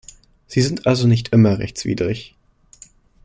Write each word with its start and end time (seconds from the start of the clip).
Sie 0.47 0.63
sind 0.63 0.87
also 0.87 1.05
nicht 1.07 1.27
immer 1.27 1.59
rechtswidrig. 1.59 2.35